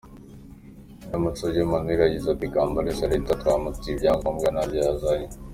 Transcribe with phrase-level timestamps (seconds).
[1.01, 5.29] Niyomusabye Emmanuel yagize ati: “Kambale Salita twamutumye ibyangombwa ntabyo yazanye.